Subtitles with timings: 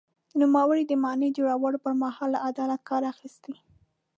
[0.41, 3.53] نوموړي د ماڼۍ د جوړولو پر مهال له عدالت کار اخیستی.